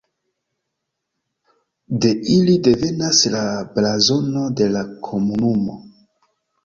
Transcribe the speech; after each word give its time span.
De 2.05 2.13
ili 2.37 2.55
devenas 2.69 3.21
la 3.37 3.43
blazono 3.77 4.49
de 4.63 4.71
la 4.79 4.83
komunumo. 5.11 5.81